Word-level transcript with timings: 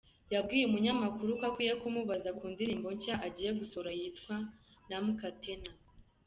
Yabwiye 0.33 0.63
umunyamakuru 0.67 1.29
ko 1.39 1.43
akwiye 1.49 1.73
kumubaza 1.81 2.29
ku 2.37 2.45
ndirimbo 2.53 2.87
nshya 2.95 3.15
agiye 3.27 3.51
gusohora 3.59 3.91
yitwa 3.99 4.35
Naamka 4.87 5.29
Tena. 5.43 5.71